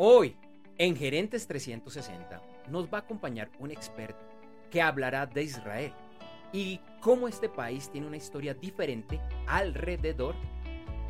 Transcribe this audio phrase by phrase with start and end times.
[0.00, 0.36] Hoy,
[0.76, 4.24] en Gerentes 360, nos va a acompañar un experto
[4.70, 5.92] que hablará de Israel
[6.52, 10.36] y cómo este país tiene una historia diferente alrededor,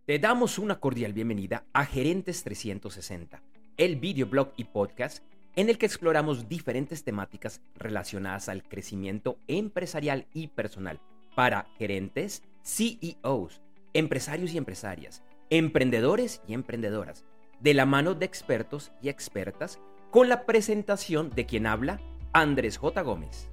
[0.06, 3.44] Te damos una cordial bienvenida a Gerentes 360,
[3.76, 5.26] el videoblog y podcast
[5.56, 11.00] en el que exploramos diferentes temáticas relacionadas al crecimiento empresarial y personal
[11.36, 13.62] para gerentes, CEOs,
[13.94, 17.26] empresarios y empresarias, emprendedores y emprendedoras,
[17.60, 19.80] de la mano de expertos y expertas,
[20.12, 22.00] con la presentación de quien habla,
[22.34, 23.02] Andrés J.
[23.02, 23.50] Gómez.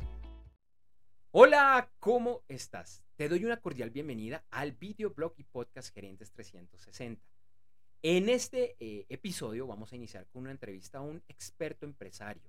[1.32, 3.04] Hola, ¿cómo estás?
[3.16, 7.39] Te doy una cordial bienvenida al videoblog y podcast Gerentes 360
[8.02, 12.42] en este eh, episodio vamos a iniciar con una entrevista a un experto empresario,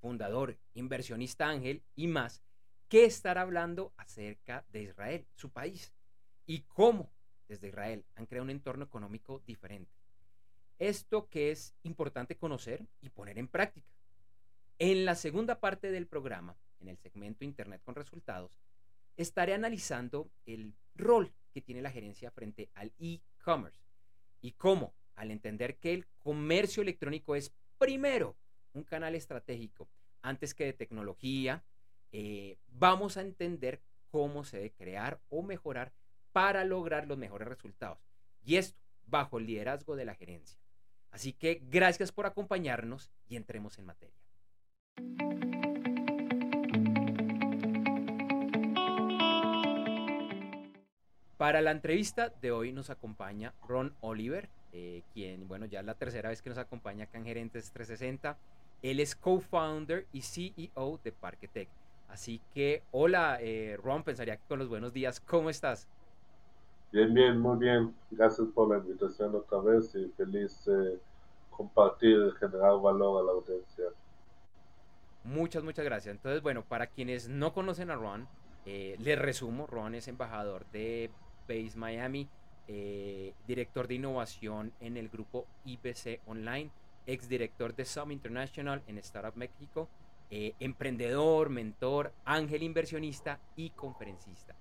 [0.00, 2.42] fundador, inversionista ángel y más,
[2.88, 5.94] que estará hablando acerca de Israel, su país,
[6.46, 7.10] y cómo
[7.48, 9.92] desde Israel han creado un entorno económico diferente.
[10.78, 13.90] Esto que es importante conocer y poner en práctica.
[14.78, 18.60] En la segunda parte del programa, en el segmento Internet con resultados,
[19.16, 23.87] estaré analizando el rol que tiene la gerencia frente al e-commerce
[24.40, 28.36] y cómo al entender que el comercio electrónico es primero
[28.72, 29.88] un canal estratégico
[30.22, 31.62] antes que de tecnología,
[32.12, 35.92] eh, vamos a entender cómo se debe crear o mejorar
[36.32, 37.98] para lograr los mejores resultados.
[38.44, 40.58] Y esto bajo el liderazgo de la gerencia.
[41.10, 45.47] Así que gracias por acompañarnos y entremos en materia.
[51.38, 55.94] Para la entrevista de hoy nos acompaña Ron Oliver, eh, quien, bueno, ya es la
[55.94, 58.36] tercera vez que nos acompaña acá en Gerentes 360.
[58.82, 61.68] Él es co-founder y CEO de Parquetech.
[62.08, 65.86] Así que, hola, eh, Ron, pensaría que con los buenos días, ¿cómo estás?
[66.90, 67.94] Bien, bien, muy bien.
[68.10, 70.98] Gracias por la invitación otra vez y feliz eh,
[71.50, 73.84] compartir y generar valor a la audiencia.
[75.22, 76.16] Muchas, muchas gracias.
[76.16, 78.26] Entonces, bueno, para quienes no conocen a Ron,
[78.66, 81.10] eh, les resumo, Ron es embajador de
[81.48, 82.28] Base Miami
[82.70, 86.70] eh, director de innovación en el grupo IBC Online,
[87.06, 89.88] exdirector de Sum International en Startup México,
[90.30, 94.54] eh, emprendedor, mentor, ángel inversionista y conferencista.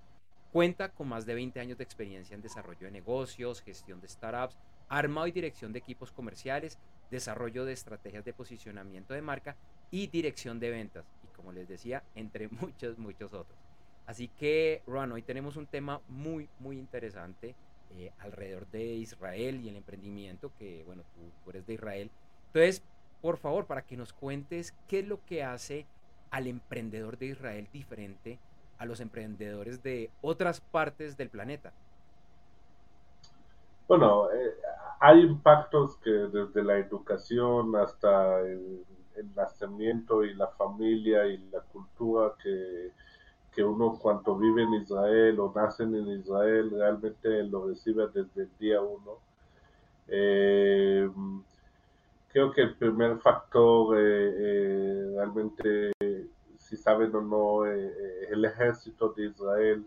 [0.54, 4.58] Cuenta con más de 20 años de experiencia en desarrollo de negocios, gestión de startups,
[4.88, 6.80] armado y dirección de equipos comerciales,
[7.12, 9.58] desarrollo de estrategias de posicionamiento de marca
[9.92, 11.06] y dirección de ventas.
[11.26, 13.67] Y como les decía, entre muchos, muchos otros.
[14.08, 17.56] Así que, Ron, hoy tenemos un tema muy, muy interesante
[17.92, 21.04] eh, alrededor de Israel y el emprendimiento, que bueno,
[21.44, 22.10] tú, eres de Israel.
[22.48, 22.82] Entonces,
[23.22, 25.86] por favor, para que nos cuentes qué es lo que hace
[26.32, 28.40] al emprendedor de Israel diferente
[28.78, 31.74] a los emprendedores de otras partes del planeta.
[33.88, 34.56] Bueno, eh,
[35.00, 38.86] hay impactos que desde la educación hasta el,
[39.36, 42.92] nacimiento y la familia y la cultura que
[43.58, 48.58] que uno cuando vive en Israel o nace en Israel realmente lo recibe desde el
[48.60, 49.18] día uno.
[50.08, 51.10] Eh,
[52.28, 55.92] creo que el primer factor eh, eh, realmente,
[56.60, 59.84] si saben o no, el ejército de Israel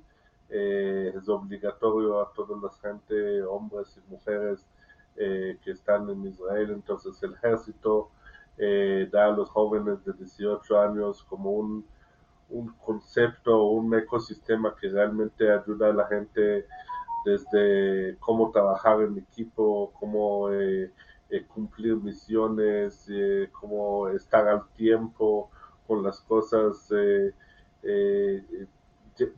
[0.49, 4.67] es obligatorio a toda la gente, hombres y mujeres
[5.15, 6.73] que están en Israel.
[6.73, 8.11] Entonces el ejército
[9.13, 11.84] da a los jóvenes de 18 años como un
[12.51, 16.67] un concepto, un ecosistema que realmente ayuda a la gente
[17.25, 20.93] desde cómo trabajar en equipo, cómo eh,
[21.31, 25.51] eh, cumplir misiones, eh, cómo estar al tiempo
[25.87, 26.89] con las cosas.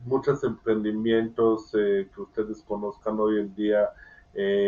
[0.05, 3.89] muchos emprendimientos que ustedes conozcan hoy en día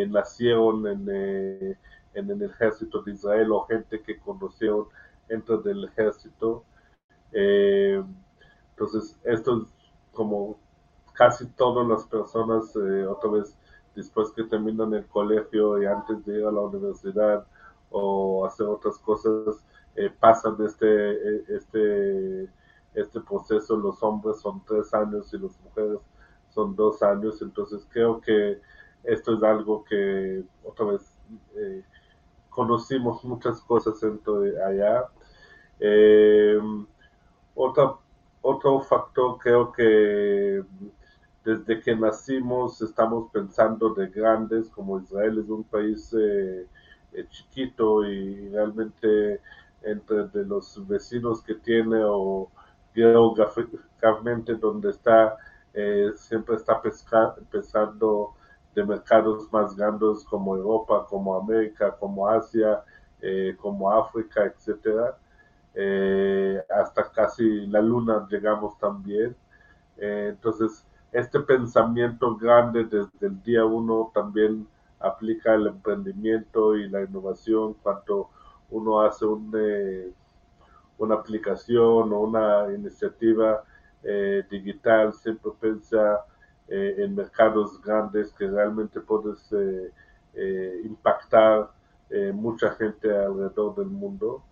[0.10, 1.78] nacieron en,
[2.14, 4.88] en, el ejército de Israel o gente que conocieron
[5.28, 6.64] dentro del ejército.
[8.76, 9.74] Entonces, esto es
[10.14, 10.58] como
[11.14, 13.58] casi todas las personas, eh, otra vez,
[13.96, 17.46] después que terminan el colegio y antes de ir a la universidad
[17.90, 19.66] o hacer otras cosas,
[20.20, 22.50] pasan este, este,
[22.94, 26.00] este proceso, los hombres son tres años y las mujeres
[26.50, 28.60] son dos años, entonces creo que
[29.04, 31.16] esto es algo que otra vez
[32.56, 35.06] conocimos muchas cosas dentro de allá.
[35.80, 36.58] Eh,
[37.54, 37.96] otra,
[38.48, 40.64] otro factor creo que
[41.44, 46.68] desde que nacimos estamos pensando de grandes, como Israel es un país eh,
[47.14, 49.42] eh, chiquito y realmente
[49.84, 52.50] entre de los vecinos que tiene o
[52.94, 55.38] geográficamente donde está,
[56.16, 56.82] siempre está
[57.52, 58.34] pensando
[58.74, 62.84] de mercados más grandes como Europa, como América, como Asia,
[63.22, 65.18] eh, como África, etcétera.
[65.76, 69.36] Eh, hasta casi la luna llegamos también.
[69.98, 74.68] Eh, entonces, este pensamiento grande desde el día uno también
[75.00, 78.30] aplica el emprendimiento y la innovación cuando
[78.72, 79.26] uno hace
[80.98, 83.64] una aplicación o una iniciativa
[84.50, 86.26] digital, siempre piensa
[86.68, 89.92] eh, en mercados grandes que realmente puedes eh,
[90.34, 91.70] eh, impactar
[92.34, 94.44] mucha gente alrededor del mundo.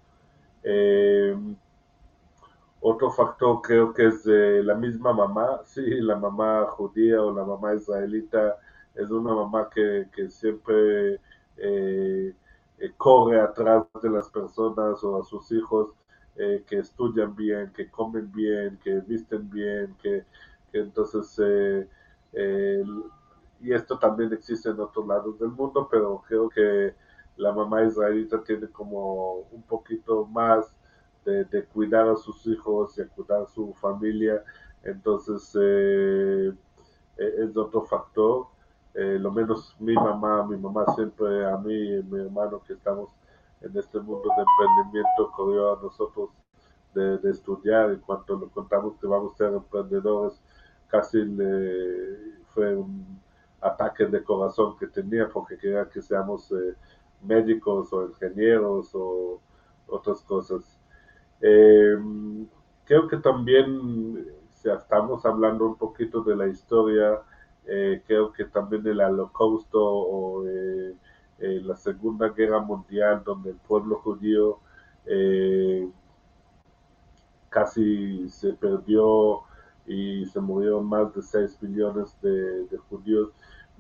[2.82, 7.74] Otro factor creo que es la misma mamá, sí, la mamá judía o la mamá
[7.74, 8.58] israelita
[8.96, 11.20] es una mamá que, que siempre
[12.98, 15.90] corre atrás de las personas o a sus hijos
[16.36, 20.24] que estudian bien, que comen bien, que visten bien, que,
[20.72, 21.40] que entonces
[23.64, 26.94] y esto también existe en otros lados del mundo, pero creo que
[27.38, 30.74] la mamá israelita tiene como un poquito más
[31.26, 34.44] de, cuidar a sus hijos y de cuidar a su familia.
[34.84, 36.52] Entonces, eh,
[37.18, 38.48] e, es otro factor.
[38.94, 43.10] Eh, lo menos mi mamá, mi mamá siempre a mí y mi hermano que estamos
[43.62, 46.30] en este mundo de emprendimiento corrió a nosotros
[46.94, 50.40] de, de estudiar y cuando lo contamos que vamos a ser emprendedores
[50.94, 53.20] casi le, fue un
[53.62, 56.76] ataque de corazón que tenía porque quería que seamos eh,
[57.24, 59.40] médicos o ingenieros o
[59.88, 60.80] otras cosas.
[61.42, 61.96] Eh,
[62.86, 67.22] creo que también, si estamos hablando un poquito de la historia,
[67.66, 70.44] eh, creo que también el holocausto o
[71.40, 74.60] la Segunda Guerra Mundial, donde el pueblo judío
[77.54, 79.44] casi se perdió
[79.86, 83.30] y se murieron más de 6 millones de, judíos.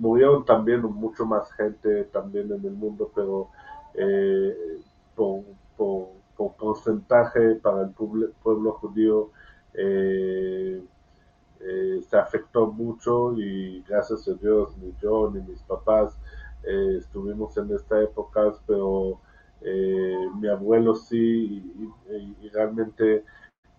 [0.04, 3.48] Murieron también mucho más gente también en el mundo, pero
[3.94, 4.82] eh,
[5.16, 5.46] por,
[6.58, 9.30] porcentaje para el pueblo, judío
[9.74, 10.84] eh,
[11.62, 16.18] eh, se afectó mucho y gracias a Dios ni yo ni mis papás
[17.00, 19.22] estuvimos en esta época, pero
[20.36, 21.64] mi abuelo sí
[22.42, 23.24] y realmente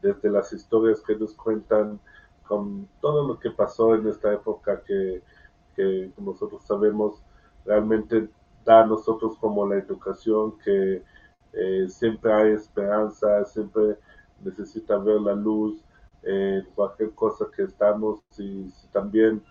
[0.01, 2.01] desde las historias que nos cuentan
[2.49, 5.23] con todo lo que pasó en esta época que,
[6.19, 7.23] nosotros sabemos
[7.65, 8.29] realmente
[8.65, 11.03] da a nosotros como la educación que
[11.53, 13.99] eh, siempre hay esperanza, siempre
[14.43, 15.83] necesita ver la luz
[16.23, 19.43] en cualquier cosa que estamos y también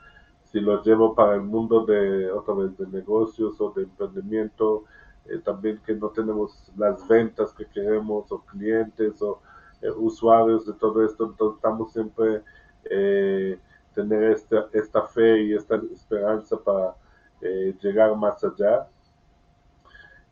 [0.43, 4.83] si lo llevo para el mundo de otra vez de negocios o de emprendimiento,
[5.25, 9.41] eh, también que no tenemos las ventas que queremos o clientes o
[9.81, 12.43] eh, usuarios de todo esto, entonces estamos siempre
[12.85, 13.57] eh,
[13.93, 16.95] tener esta, esta fe y esta esperanza para
[17.41, 18.87] eh, llegar más allá.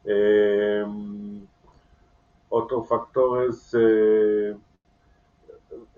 [0.03, 0.85] Eh,
[2.49, 3.71] otro factor es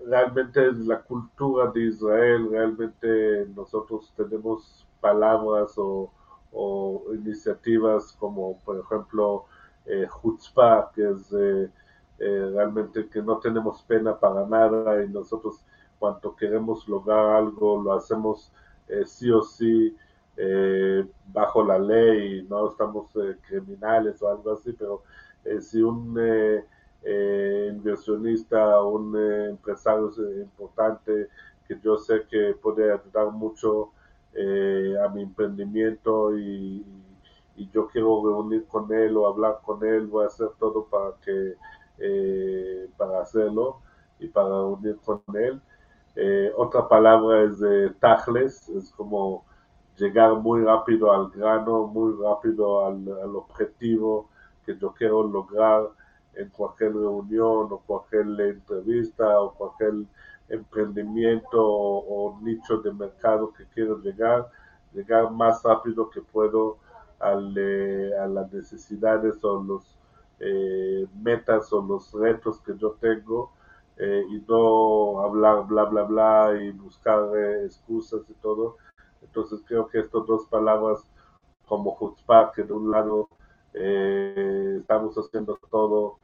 [0.06, 6.10] realmente es la cultura de Israel, realmente nosotros tenemos palabras o,
[7.12, 9.46] iniciativas como por ejemplo
[9.86, 10.06] eh,
[10.94, 11.30] que es
[12.18, 15.64] realmente que no tenemos pena para nada y nosotros
[16.04, 18.52] cuando queremos lograr algo lo hacemos
[18.88, 19.96] eh, sí o sí
[20.36, 25.02] eh, bajo la ley, no estamos eh, criminales o algo así, pero
[25.60, 26.18] si un
[27.70, 29.16] inversionista o un
[29.48, 30.10] empresario
[30.42, 31.28] importante
[31.66, 33.92] que yo sé que puede ayudar mucho
[35.02, 36.84] a mi emprendimiento y,
[37.72, 41.54] yo quiero reunir con él o hablar con él, voy a hacer todo para que
[42.98, 43.80] para hacerlo
[44.18, 45.60] y para unir con él.
[46.16, 49.44] Eh, otra palabra es de tajles, es como
[49.96, 54.28] llegar muy rápido al grano, muy rápido al, objetivo
[54.64, 55.88] que yo quiero lograr
[56.34, 60.06] en cualquier reunión o cualquier entrevista o cualquier
[60.48, 64.48] emprendimiento o, nicho de mercado que quiero llegar,
[64.92, 66.78] llegar más rápido que puedo
[67.18, 69.98] al, eh, a las necesidades o los,
[71.22, 73.52] metas o los retos que yo tengo
[73.98, 77.28] y no hablar bla bla bla y buscar
[77.64, 78.76] excusas y todo.
[79.22, 81.10] Entonces creo que estas dos palabras
[81.66, 83.28] como Chutzpah, que de un lado
[83.72, 86.18] estamos haciendo todo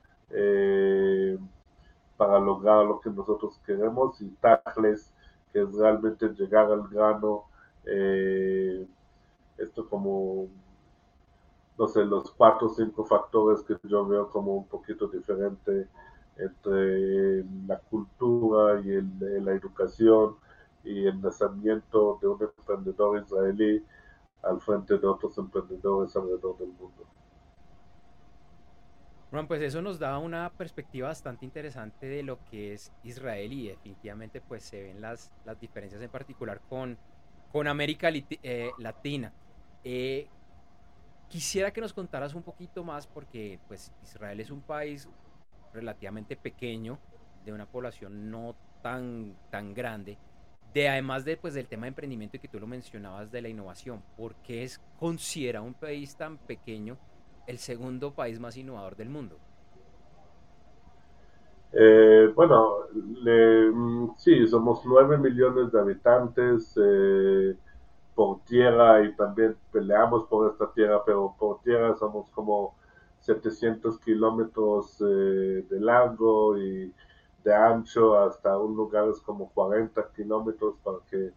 [2.20, 5.10] para lograr lo que nosotros queremos y Tachles,
[5.50, 7.44] que es realmente llegar al grano,
[7.86, 8.86] eh,
[9.56, 10.46] esto como,
[11.78, 15.88] no sé, los cuatro o cinco factores que yo veo como un poquito diferente
[16.36, 19.00] entre la cultura y
[19.40, 20.36] la educación
[20.84, 23.84] y el nacimiento de un emprendedor israelí
[24.42, 27.06] al frente de otros emprendedores alrededor del mundo.
[29.30, 33.68] Bueno, pues eso nos da una perspectiva bastante interesante de lo que es Israel y
[33.68, 36.98] definitivamente pues se ven las, las diferencias en particular con,
[37.52, 39.32] con América eh, Latina.
[39.84, 40.26] Eh,
[41.28, 45.08] quisiera que nos contaras un poquito más porque pues Israel es un país
[45.72, 46.98] relativamente pequeño,
[47.44, 50.18] de una población no tan, tan grande,
[50.74, 53.48] de además de, pues, del tema de emprendimiento y que tú lo mencionabas de la
[53.48, 56.98] innovación, ¿por qué es considera un país tan pequeño
[57.50, 59.36] el segundo país más innovador del mundo.
[61.72, 67.56] Eh, bueno, mm, sí, somos 9 millones de habitantes eh,
[68.14, 72.76] por tierra y también peleamos por esta tierra, pero por tierra somos como
[73.20, 76.92] 700 kilómetros eh, de largo y
[77.44, 81.32] de ancho hasta un lugar es como 40 kilómetros para que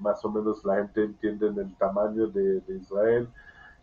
[0.00, 3.28] más o menos la gente entienda el tamaño de Israel.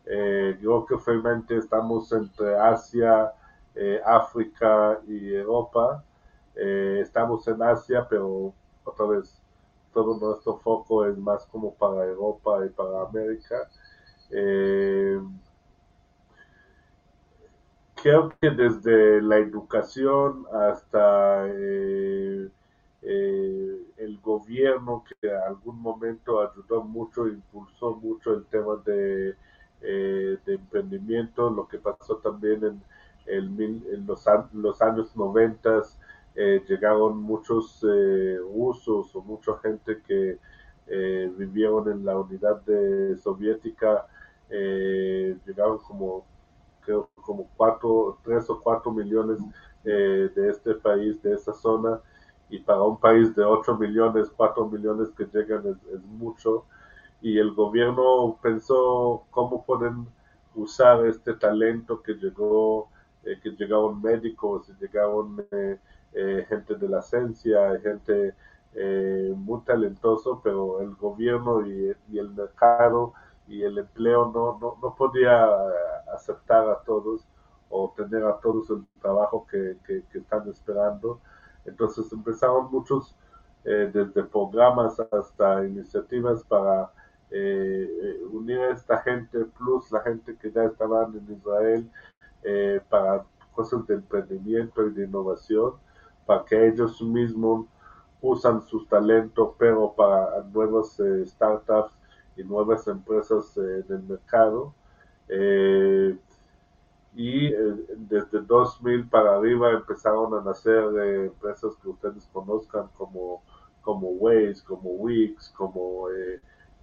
[0.06, 3.32] Eh, creo que finalmente estamos entre Asia,
[3.76, 6.04] eh, África y Europa.
[6.56, 9.42] Eh, estamos en Asia, pero otra vez
[9.94, 13.70] todo nuestro foco es más como para Europa y para América.
[18.04, 22.52] Creo que desde la educación hasta el
[24.22, 29.36] gobierno que en algún momento ayudó mucho, impulsó mucho el tema de
[29.86, 32.64] eh, de emprendimiento, lo que pasó también
[33.26, 35.82] en, en los, años 90,
[36.36, 40.40] eh, llegaron muchos eh, rusos o mucha gente que
[41.38, 44.08] vivieron en la unidad de soviética,
[44.50, 46.26] llegaron como
[46.86, 49.40] creo como cuatro, tres o cuatro millones
[49.84, 52.00] de este país, de esa zona,
[52.50, 56.66] y para un país de 8 millones, 4 millones que llegan es, es mucho.
[57.22, 60.08] Y el gobierno pensó cómo pueden
[60.56, 62.90] usar este talento que llegó,
[63.24, 65.80] eh, que llegaron médicos, llegaron eh,
[66.14, 68.36] eh, gente de la ciencia, gente
[69.36, 73.14] muy talentoso, pero el gobierno y, el mercado
[73.48, 75.48] y el empleo no, no, no, podía
[76.14, 77.28] aceptar a todos
[77.70, 81.20] o tener a todos el trabajo que, que, que están esperando.
[81.66, 83.16] Entonces empezaron muchos,
[83.64, 86.92] desde programas hasta iniciativas para
[87.36, 91.90] eh, eh, unir a esta gente plus la gente que ya estaban en Israel
[92.44, 95.74] eh, para cosas de emprendimiento y de innovación,
[96.28, 97.66] para que ellos mismos
[98.22, 101.98] usan sus talentos, pero para nuevas startups
[102.36, 104.74] y nuevas empresas del mercado.
[107.16, 110.84] y desde 2000 para arriba empezaron a nacer
[111.26, 113.44] empresas que ustedes conozcan como,
[113.82, 116.10] como Waze, como Wix, como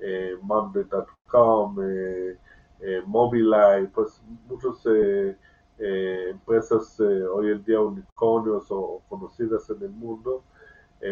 [0.01, 2.37] eh, Monday.com, eh,
[2.81, 5.37] eh, Mobileye, pues muchas eh,
[6.31, 10.45] empresas hoy en día unicornios o, conocidas en el mundo,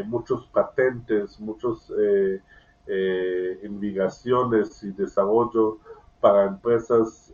[0.04, 1.40] muchos patentes,
[2.88, 5.78] muchas investigaciones y desarrollo
[6.21, 7.33] para empresas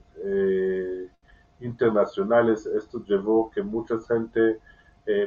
[1.60, 2.66] internacionales.
[2.66, 4.58] Esto llevó que mucha gente,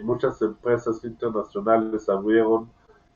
[0.04, 2.70] muchas empresas internacionales abrieron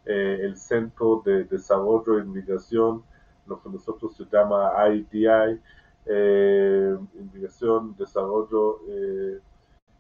[0.06, 3.04] eh, el Centro de Desarrollo e Inmigración,
[3.46, 5.60] lo que nosotros se llama IDI,
[6.08, 9.40] eh, Inmigración, Desarrollo e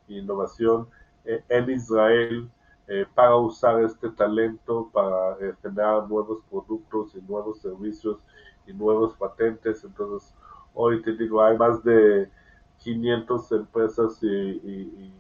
[0.07, 0.87] Innovación
[1.23, 2.49] en Israel
[3.15, 8.17] para usar este talento para generar nuevos productos y nuevos servicios
[8.67, 9.83] y nuevos patentes.
[9.83, 10.33] Entonces,
[10.73, 12.29] hoy te digo, hay más de
[12.79, 15.13] 500 empresas y,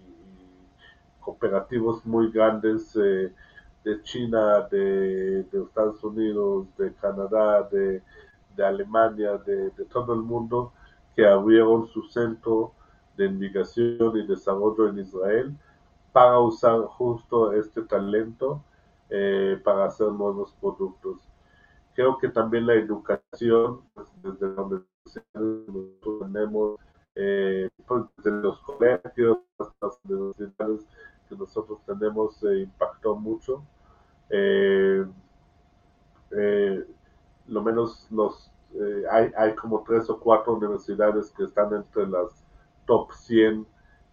[1.21, 8.01] cooperativos muy grandes de China, de, Estados Unidos, de Canadá, de,
[8.63, 10.73] Alemania, de, todo el mundo
[11.15, 12.73] que abrieron su centro
[13.17, 15.55] de investigación y desarrollo en Israel
[16.11, 18.63] para usar justo este talento
[19.09, 21.21] eh, para hacer nuevos productos.
[21.93, 24.81] Creo que también la educación, pues, desde donde
[26.19, 26.79] tenemos
[27.15, 30.87] eh, pues, desde los colegios hasta las universidades
[31.27, 33.63] que nosotros tenemos eh, impactó mucho.
[34.29, 35.05] Eh,
[37.47, 38.49] lo menos los
[39.11, 42.45] hay, hay como tres o cuatro universidades que están entre las
[42.85, 43.67] top 100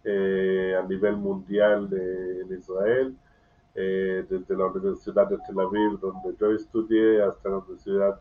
[0.08, 3.16] a nivel mundial de, en Israel.
[3.74, 8.20] desde la Universidad de Tel Aviv, donde yo estudié, hasta la Universidad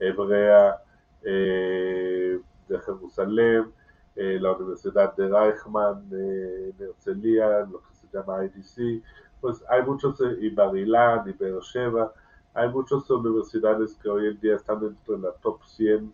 [0.00, 0.82] Hebrea
[1.22, 3.72] de Jerusalén,
[4.20, 9.00] eh, la Universidad de Reichman, eh, en Herzliya, lo que se llama IDC,
[9.40, 12.12] pues hay muchos, eh, y Barilán, y Beersheba,
[12.52, 16.12] hay muchas universidades que hoy en día están dentro de la top 100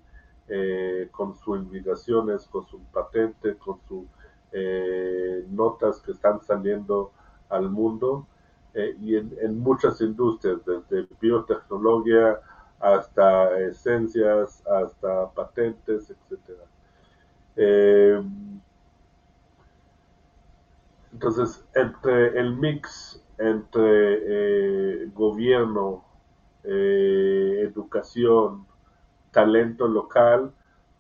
[1.13, 3.81] con sus investigaciones, con su patente, con
[4.55, 7.13] sus notas que están saliendo
[7.49, 8.27] al mundo
[9.01, 12.39] y en, muchas industrias, desde biotecnología
[12.81, 16.65] hasta esencias, hasta patentes, etcétera.
[17.57, 18.23] Eh,
[21.13, 26.05] entonces, entre el mix entre eh, gobierno,
[26.63, 28.67] eh, educación,
[29.33, 30.53] talento local,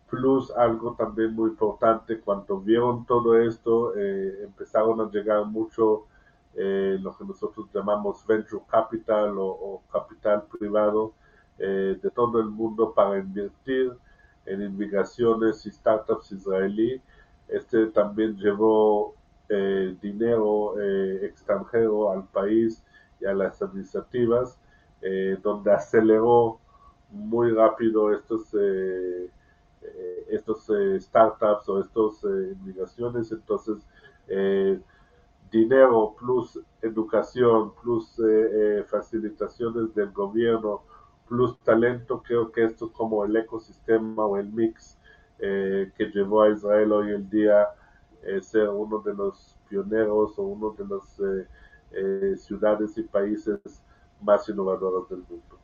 [0.09, 6.07] plus algo también muy importante, cuando vieron todo esto, empezaron a llegar mucho
[6.55, 11.13] lo que nosotros llamamos venture capital o capital privado
[11.59, 13.93] de todo el mundo para invertir
[14.47, 17.01] en inmigraciones y startups israelí.
[17.49, 19.15] Este también llevó
[19.49, 22.83] eh, dinero eh, extranjero al país
[23.21, 24.59] y a las administrativas,
[25.03, 26.59] eh, donde aceleró
[27.11, 28.49] muy rápido estos,
[30.29, 30.69] estos
[31.01, 33.31] startups o estas inmigraciones.
[33.33, 33.87] Entonces,
[35.51, 38.21] dinero plus educación plus
[38.87, 40.83] facilitaciones del gobierno
[41.29, 44.99] plus talento, creo que esto es como el ecosistema o el mix
[45.39, 47.67] eh, que llevó a Israel hoy en día
[48.23, 51.49] eh, ser uno de los pioneros o uno de las eh,
[51.93, 53.61] eh, ciudades y países
[54.21, 55.59] más innovadores del mundo.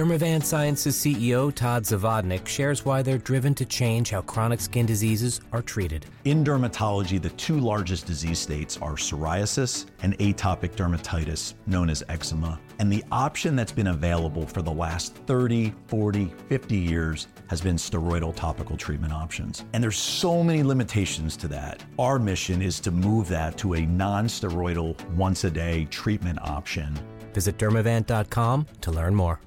[0.00, 5.42] Dermavant Sciences CEO Todd Zavodnik shares why they're driven to change how chronic skin diseases
[5.52, 6.06] are treated.
[6.24, 12.58] In dermatology, the two largest disease states are psoriasis and atopic dermatitis, known as eczema.
[12.78, 17.76] And the option that's been available for the last 30, 40, 50 years has been
[17.76, 19.66] steroidal topical treatment options.
[19.74, 21.84] And there's so many limitations to that.
[21.98, 26.98] Our mission is to move that to a non steroidal, once a day treatment option.
[27.34, 29.40] Visit dermavant.com to learn more.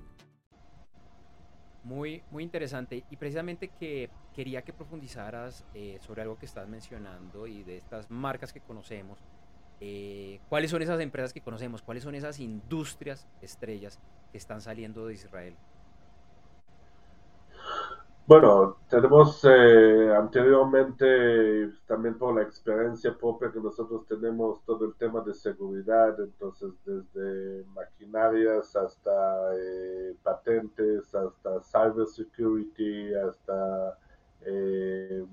[1.94, 3.04] Muy, muy interesante.
[3.12, 8.10] Y precisamente que quería que profundizaras eh, sobre algo que estás mencionando y de estas
[8.10, 9.20] marcas que conocemos.
[9.80, 11.84] Eh, ¿Cuáles son esas empresas que conocemos?
[11.84, 14.00] ¿Cuáles son esas industrias estrellas
[14.32, 15.56] que están saliendo de Israel?
[18.26, 25.20] Bueno, tenemos eh, anteriormente, también por la experiencia propia que nosotros tenemos, todo el tema
[25.22, 29.12] de seguridad, entonces desde maquinarias hasta
[29.58, 33.98] eh, patentes, hasta cybersecurity, hasta
[34.46, 35.26] eh,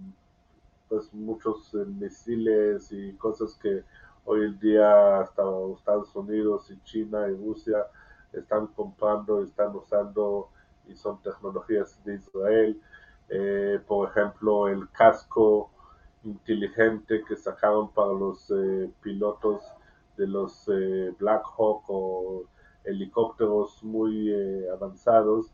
[0.89, 3.85] pues muchos misiles y cosas que
[4.25, 5.43] hoy en día hasta
[5.77, 7.87] Estados Unidos y China y Rusia
[8.33, 10.49] están comprando, y están usando
[10.91, 12.81] y son tecnologías de Israel.
[13.29, 15.71] Eh, por ejemplo, el casco
[16.25, 19.63] inteligente que sacaron para los eh, pilotos
[20.17, 22.45] de los eh, Black Hawk o
[22.85, 24.35] helicópteros muy
[24.71, 25.53] avanzados,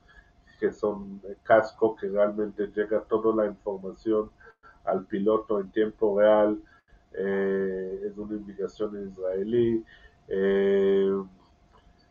[0.59, 4.31] que son casco que realmente llega toda la información
[4.85, 6.63] al piloto en tiempo real.
[7.13, 9.85] es una indicación israelí.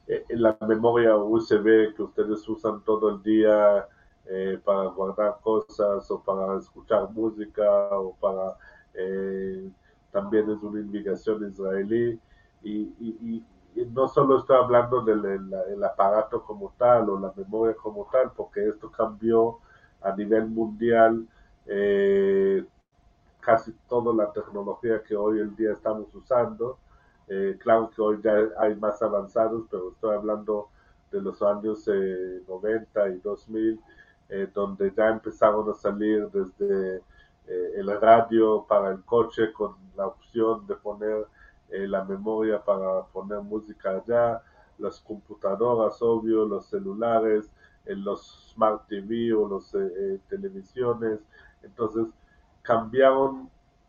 [0.07, 3.87] Eh, la memoria USB que ustedes usan todo el día
[4.25, 8.55] eh, para guardar cosas o para escuchar música o para
[8.93, 9.69] eh,
[10.11, 12.19] también es una inmigración israelí.
[12.63, 13.43] Y,
[13.91, 18.89] no solo estoy hablando del aparato como tal o la memoria como tal porque esto
[18.89, 19.59] cambió
[20.01, 21.27] a nivel mundial
[23.41, 26.79] casi toda la tecnología que hoy en día estamos usando
[27.27, 30.69] eh, claro que hoy ya hay más avanzados, pero estoy hablando
[31.11, 33.79] de los años 90 eh, y 2000,
[34.29, 37.01] eh, donde ya empezaron a salir desde
[37.47, 41.27] el radio para el coche con la opción de poner
[41.69, 44.41] la memoria para poner música allá,
[44.79, 47.51] las computadoras, obvio, los celulares,
[47.85, 49.71] los smart TV o las
[50.27, 51.19] televisiones.
[51.61, 52.07] Entonces
[52.63, 53.47] cambiaron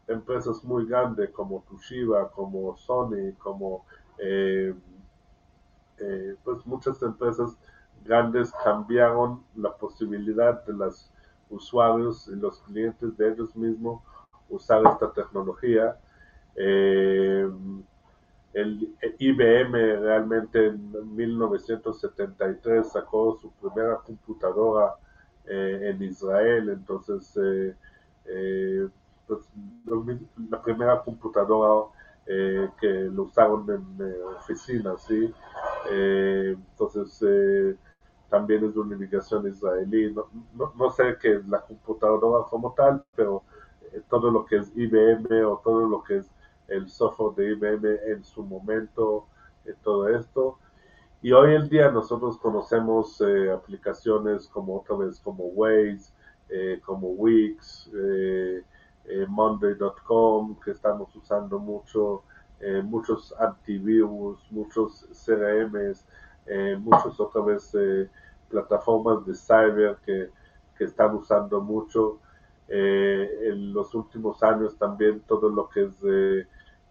[0.09, 3.85] empresas muy grandes como Toshiba, como Sony, como
[4.19, 4.75] eh,
[5.99, 7.57] eh, pues muchas empresas
[8.05, 11.11] grandes cambiaron la posibilidad de los
[11.51, 14.03] usuarios y los clientes de ellos mismos
[14.49, 15.99] usar esta tecnología.
[16.55, 17.49] Eh,
[18.53, 24.95] el, IBM realmente en 1973 sacó su primera computadora
[25.49, 27.39] en Israel, entonces
[30.51, 31.87] la primera computadora
[32.27, 35.33] que lo usaron en oficinas, ¿sí?
[35.89, 37.79] entonces
[38.29, 43.05] también es de una investigación israelí, no, no, sé qué es la computadora como tal,
[43.15, 43.45] pero
[44.09, 46.31] todo lo que es IBM o todo lo que es
[46.69, 49.27] el software de IBM en su momento,
[49.65, 50.59] eh, todo esto.
[51.23, 56.13] Y hoy en día nosotros conocemos eh, aplicaciones como otra vez como Waze,
[56.49, 57.91] eh, como Wix,
[59.29, 62.23] Monday.com, que estamos usando mucho,
[62.85, 66.07] muchos antivirus, muchos CRMs,
[66.79, 67.73] muchos otra vez
[68.49, 70.31] plataformas de cyber que,
[70.77, 72.19] que están usando mucho.
[72.69, 76.03] en los últimos años también todo lo que es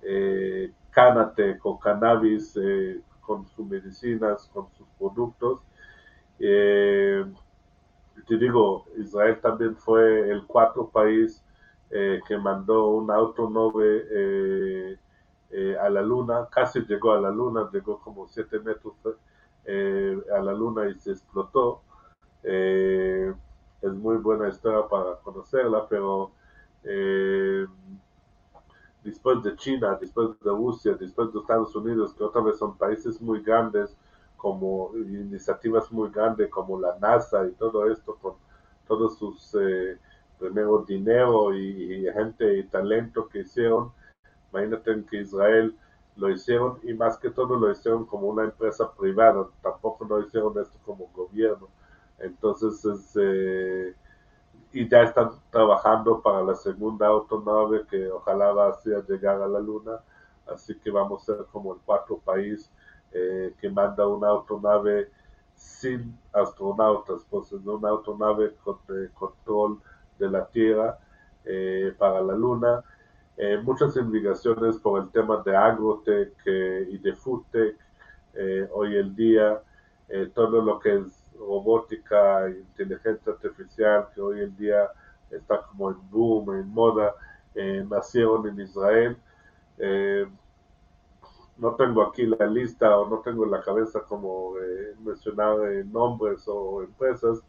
[0.06, 5.62] eh, Canate con cannabis, eh, con sus medicinas, con sus productos.
[6.40, 7.26] Eh,
[8.28, 11.44] te digo, Israel también fue el cuarto país
[11.92, 14.98] eh, que mandó un autonove
[15.80, 20.90] a la luna, casi llegó a la luna, llegó como siete metros a la luna
[20.90, 21.82] y se explotó.
[22.44, 26.32] es muy buena historia para conocerla, pero
[29.06, 33.22] después de China, después de Rusia, después de Estados Unidos, que otra vez son países
[33.22, 33.96] muy grandes,
[34.36, 38.34] como iniciativas muy grandes como la NASA y todo esto, con
[38.88, 39.56] todos sus
[40.36, 43.92] eh, primero dinero y, gente y talento que hicieron.
[44.52, 45.76] Imagínate que Israel
[46.16, 50.58] lo hicieron y más que todo lo hicieron como una empresa privada, tampoco lo hicieron
[50.60, 51.68] esto como gobierno.
[52.20, 53.94] Entonces es, eh,
[54.72, 59.60] y ya están trabajando para la segunda autonave que ojalá va a llegar a la
[59.60, 60.00] luna.
[60.48, 62.72] Así que vamos a ser como el cuarto país
[63.12, 65.10] eh, que manda una autonave
[65.56, 68.78] sin astronautas, pues es una autonave con
[69.14, 69.80] control
[70.18, 70.98] de la Tierra
[71.44, 72.84] eh, para la Luna.
[73.38, 76.34] Eh, muchas investigaciones por el tema de agrotech
[76.90, 77.78] y de foodtech
[78.72, 79.62] hoy en día,
[80.34, 84.90] todo lo que es robótica, inteligencia artificial, que hoy en día
[85.30, 87.14] está como en boom, en moda,
[87.54, 89.18] eh, nacieron en Israel.
[89.78, 90.28] Eh,
[91.58, 96.44] no tengo aquí la lista o no tengo en la cabeza como eh, mencionar nombres
[96.48, 97.42] o empresas,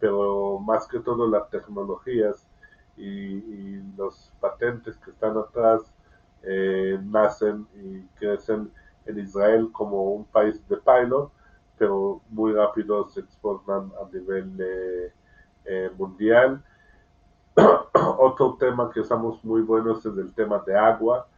[0.00, 2.46] pero más que todo las tecnologías
[2.96, 5.92] y, los patentes que están atrás
[7.02, 8.70] nacen y crecen
[9.06, 11.32] en Israel como un país de pilot
[11.78, 15.12] pero muy rápido se exportan a nivel eh,
[15.64, 16.62] eh, mundial.
[18.18, 21.28] Otro tema que estamos muy buenos es el tema de agua.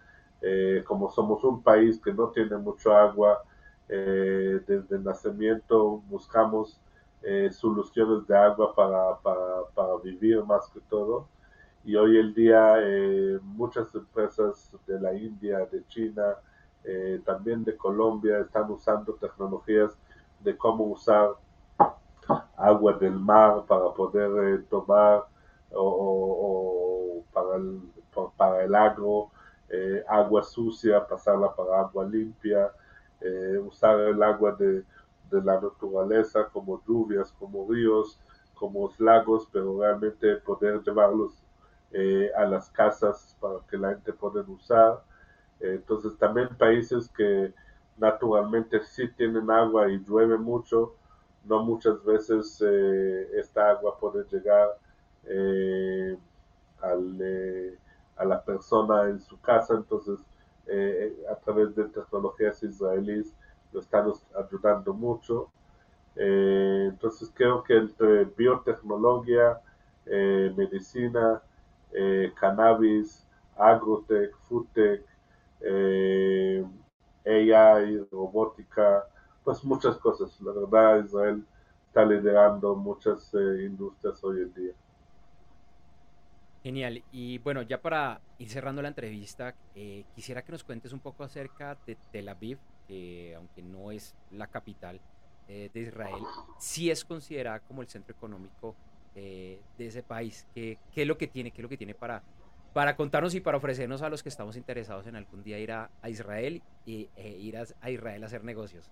[0.41, 3.43] Eh, como somos un país que no tiene mucho agua,
[3.89, 6.81] desde el nacimiento buscamos
[7.51, 11.27] soluciones de agua para, para, para, vivir más que todo.
[11.85, 12.77] Y hoy en día
[13.43, 16.37] muchas empresas de la India, de China,
[17.25, 19.97] también de Colombia están usando tecnologías
[20.41, 21.35] de cómo usar
[22.57, 25.25] agua del mar para poder eh, tomar
[25.73, 27.81] o, para, el,
[28.37, 29.31] para el agro,
[29.69, 32.71] eh, agua sucia, pasarla para agua limpia,
[33.21, 34.85] eh, usar el agua de,
[35.31, 38.19] de, la naturaleza como lluvias, como ríos,
[38.55, 41.33] como lagos, pero realmente poder llevarlos
[42.37, 45.03] a las casas para que la gente pueda usar.
[45.61, 47.53] entonces también países que
[48.01, 50.95] naturalmente sí tienen agua y llueve mucho,
[51.45, 54.69] no muchas veces eh, esta agua puede llegar
[55.25, 56.17] eh,
[57.21, 57.79] eh,
[58.17, 60.19] a la persona en su casa, entonces
[61.29, 63.35] a través de tecnologías israelíes
[63.73, 65.51] lo estamos ayudando mucho.
[66.17, 69.61] entonces creo que entre biotecnología,
[70.07, 71.43] medicina,
[72.41, 75.05] cannabis, agrotech, foodtech,
[77.27, 79.05] AI, robótica,
[79.45, 80.41] pues muchas cosas.
[80.41, 81.45] La verdad, Israel
[81.87, 84.73] está liderando muchas eh, industrias hoy en día.
[86.63, 87.03] Genial.
[87.11, 91.25] Y bueno, ya para ir cerrando la entrevista, eh, quisiera que nos cuentes un poco
[91.25, 92.59] acerca de Tel Aviv,
[92.91, 95.01] que aunque no es la capital
[95.47, 96.23] eh, de Israel,
[96.59, 98.75] sí es considerada como el centro económico
[99.15, 100.47] de ese país.
[100.55, 101.51] ¿Qué, ¿Qué, es lo que tiene?
[101.51, 102.23] ¿Qué es lo que tiene para
[102.73, 105.91] para contarnos y para ofrecernos a los que estamos interesados en algún día ir a,
[106.07, 108.89] Israel y e ir a, Israel a hacer negocios.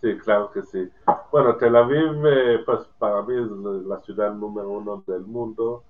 [0.00, 0.90] Sí, claro que sí.
[1.30, 3.50] Bueno, Tel Aviv, eh, pues para mí es
[3.86, 5.84] la ciudad número uno del mundo.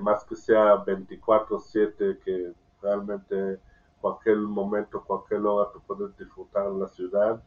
[0.00, 3.58] más que sea 24/7, que realmente
[4.00, 7.42] cualquier momento, cualquier hora tú puedes disfrutar la ciudad.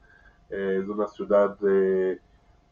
[0.49, 1.57] es una ciudad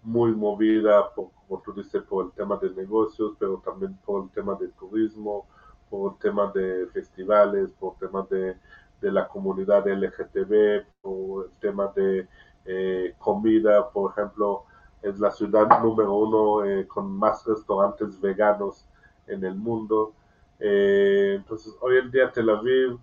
[0.03, 4.29] muy movida, por, como tú dices, por el tema de negocios, pero también por el
[4.31, 5.45] tema de turismo,
[5.89, 8.55] por el tema de festivales, por el tema de,
[9.01, 12.27] de la comunidad LGTB, por el tema de
[12.65, 14.65] eh, comida, por ejemplo,
[15.01, 18.85] es la ciudad número uno eh, con más restaurantes veganos
[19.27, 20.13] en el mundo.
[20.59, 22.99] Eh, entonces, hoy en día Tel Aviv,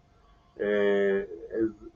[0.57, 1.29] es,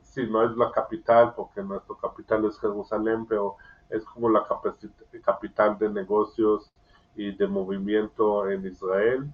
[0.02, 3.56] sí, no es la capital, porque nuestro capital es Jerusalén, pero
[3.88, 4.46] es como la
[5.24, 6.70] capital de negocios
[7.16, 9.32] y de movimiento en Israel.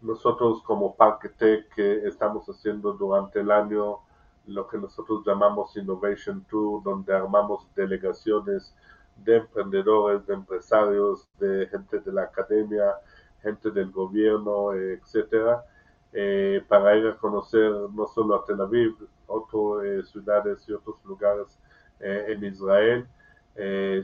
[0.00, 4.00] nosotros como Parque Tech estamos haciendo durante el año
[4.46, 8.74] lo que nosotros llamamos Innovation Tour, donde armamos delegaciones
[9.16, 12.96] de emprendedores, de empresarios, de gente de la academia,
[13.42, 15.64] gente del gobierno, etcétera,
[16.16, 18.94] eh, para ir a conocer no solo a Tel Aviv,
[19.26, 21.58] otras eh, ciudades y otros lugares
[21.98, 23.08] eh, en Israel,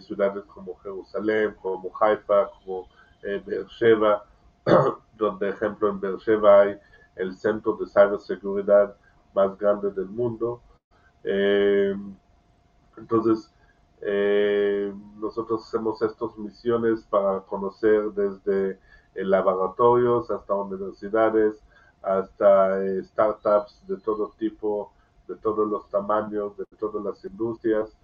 [0.01, 2.89] ciudades como Jerusalén, como Haifa, como
[3.23, 4.25] Beersheba,
[5.17, 6.81] donde, ejemplo, en Beersheba hay
[7.15, 8.97] el Centro de Ciberseguridad
[9.35, 10.63] más grande del mundo.
[12.97, 13.53] Entonces,
[15.17, 18.79] nosotros hacemos estas misiones para conocer desde
[19.15, 21.61] laboratorios hasta universidades,
[22.03, 24.93] hasta eh, startups de todo tipo,
[25.29, 27.97] de todos los tamaños, de todas las industrias.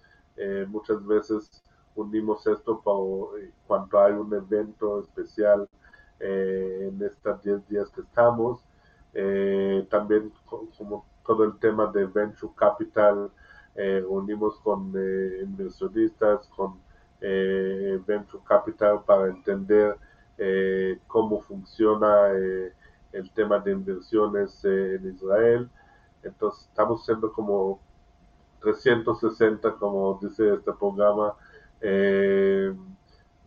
[0.67, 1.49] muchas veces
[1.95, 5.67] unimos esto para, cuando hay un evento especial
[6.19, 8.61] en estos 10 días que estamos.
[9.89, 10.31] también
[10.77, 13.29] como todo el tema de venture capital,
[13.75, 16.79] eh, unimos con eh, inversionistas, con
[17.21, 19.95] eh, venture capital para entender
[20.37, 22.31] eh, cómo funciona
[23.11, 25.69] el tema de inversiones en Israel.
[26.23, 27.79] Entonces estamos haciendo como
[28.61, 31.35] 360, como dice este programa,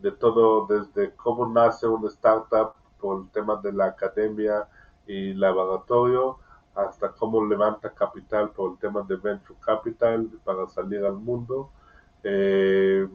[0.02, 4.68] de todo, desde cómo nace una startup por el tema de la academia
[5.06, 6.38] y laboratorio,
[6.74, 11.70] hasta cómo levanta capital por el tema de venture capital para salir al mundo.
[12.22, 13.08] Eh,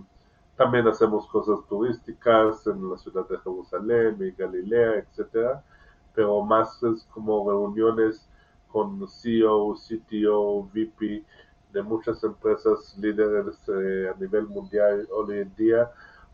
[0.56, 5.64] también hacemos cosas turísticas en la ciudad de Jerusalén y Galilea, etcétera,
[6.16, 8.28] pero más es como reuniones
[8.72, 11.24] con CEO, CTO, VP
[11.72, 15.92] de muchas empresas líderes eh, a nivel mundial hoy en día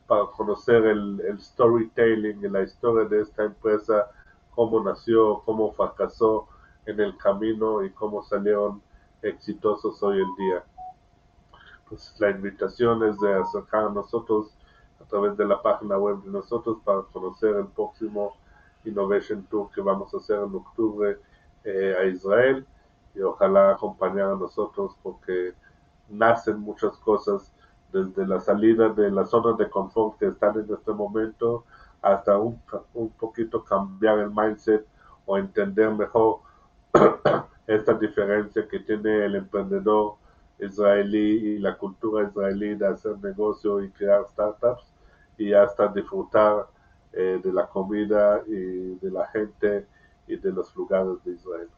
[0.07, 4.11] para conocer el, el storytelling la historia de esta empresa,
[4.53, 6.47] cómo nació, cómo fracasó,
[6.85, 8.81] en el camino y cómo salieron
[9.21, 10.63] exitosos hoy en día.
[11.87, 14.57] Pues la invitación es de acercar a nosotros
[14.99, 18.35] a través de la página web de nosotros para conocer el próximo
[18.85, 21.17] Innovation Tour que vamos a hacer en octubre
[21.63, 22.65] eh, a Israel
[23.13, 25.53] y ojalá acompañar a nosotros porque
[26.09, 27.51] nacen muchas cosas
[27.91, 31.65] desde la salida de las zonas de confort que están en este momento
[32.01, 32.59] hasta un,
[32.93, 34.85] un poquito cambiar el mindset
[35.25, 36.39] o entender mejor
[37.67, 40.15] esta diferencia que tiene el emprendedor
[40.59, 44.85] israelí y la cultura israelí de hacer negocio y crear startups
[45.37, 46.67] y hasta disfrutar
[47.13, 49.85] eh, de la comida y de la gente
[50.27, 51.69] y de los lugares de Israel.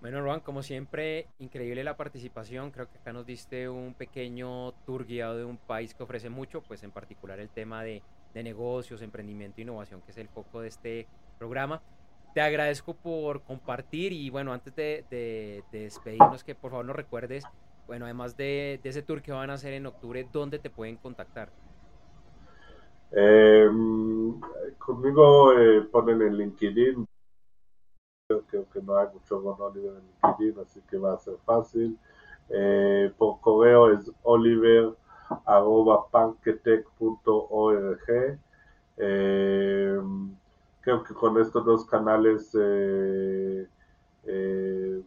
[0.00, 2.70] Bueno, Juan, como siempre, increíble la participación.
[2.70, 6.62] Creo que acá nos diste un pequeño tour guiado de un país que ofrece mucho,
[6.62, 10.60] pues en particular el tema de, de negocios, emprendimiento e innovación, que es el foco
[10.60, 11.82] de este programa.
[12.34, 17.44] Te agradezco por compartir y bueno, antes de, despedirnos, que por favor nos recuerdes,
[17.86, 21.50] bueno, además de, ese tour que van a hacer en octubre, ¿dónde te pueden contactar?
[23.12, 24.40] Em,
[24.78, 27.06] conmigo eh, ponen en LinkedIn,
[28.46, 31.98] creo que no hay mucho Oliver en LinkedIn, así que va a ser fácil.
[32.50, 34.94] Eh, por correo es oliver
[35.44, 36.06] arroba
[39.00, 39.98] Eh,
[40.80, 43.66] creo que con estos dos canales, eh,
[44.24, 45.02] eh,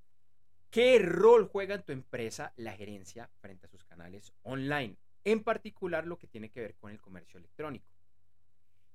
[0.73, 4.97] ¿Qué rol juega en tu empresa la gerencia frente a sus canales online?
[5.23, 7.85] En particular lo que tiene que ver con el comercio electrónico.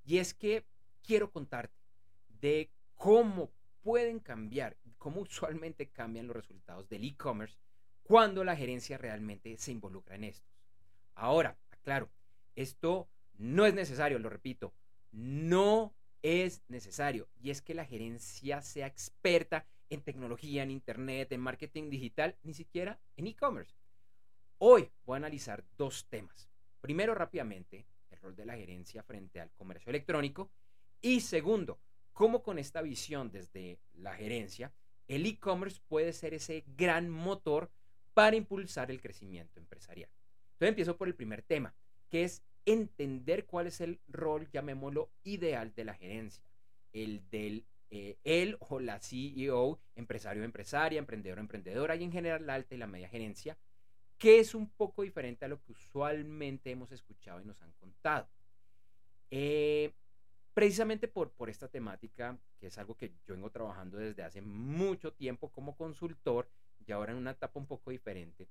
[0.04, 0.64] Y es que
[1.04, 1.78] quiero contarte
[2.40, 7.56] de cómo pueden cambiar, cómo usualmente cambian los resultados del e-commerce
[8.02, 10.50] cuando la gerencia realmente se involucra en estos.
[11.14, 12.10] Ahora, claro,
[12.56, 14.74] esto no es necesario, lo repito,
[15.12, 17.28] no es necesario.
[17.40, 22.54] Y es que la gerencia sea experta en tecnología, en internet, en marketing digital, ni
[22.54, 23.74] siquiera en e-commerce.
[24.58, 26.48] Hoy voy a analizar dos temas.
[26.80, 30.50] Primero, rápidamente, el rol de la gerencia frente al comercio electrónico.
[31.00, 31.78] Y segundo,
[32.12, 34.72] cómo con esta visión desde la gerencia,
[35.06, 37.70] el e-commerce puede ser ese gran motor
[38.14, 40.10] para impulsar el crecimiento empresarial.
[40.52, 41.74] Entonces empiezo por el primer tema,
[42.10, 46.44] que es entender cuál es el rol, llamémoslo, ideal de la gerencia.
[46.92, 52.12] El del eh, él o la CEO, empresario o empresaria, emprendedor o emprendedora y en
[52.12, 53.56] general la alta y la media gerencia,
[54.18, 58.28] que es un poco diferente a lo que usualmente hemos escuchado y nos han contado.
[59.30, 59.92] Eh,
[60.54, 65.12] precisamente por, por esta temática, que es algo que yo vengo trabajando desde hace mucho
[65.12, 66.50] tiempo como consultor
[66.84, 68.48] y ahora en una etapa un poco diferente,